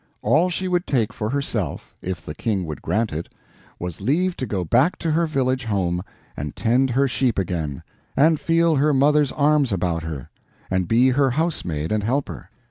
All 0.23 0.49
she 0.49 0.67
would 0.67 0.87
take 0.87 1.13
for 1.13 1.29
herself—if 1.29 2.25
the 2.25 2.33
King 2.33 2.65
would 2.65 2.81
grant 2.81 3.13
it—was 3.13 4.01
leave 4.01 4.35
to 4.37 4.47
go 4.47 4.65
back 4.65 4.97
to 4.97 5.11
her 5.11 5.27
village 5.27 5.65
home, 5.65 6.01
and 6.35 6.55
tend 6.55 6.89
her 6.89 7.07
sheep 7.07 7.37
again, 7.37 7.83
and 8.17 8.39
feel 8.39 8.77
her 8.77 8.95
mother's 8.95 9.31
arms 9.31 9.71
about 9.71 10.01
her, 10.01 10.31
and 10.71 10.87
be 10.87 11.09
her 11.09 11.29
housemaid 11.29 11.91
and 11.91 12.03
helper. 12.03 12.49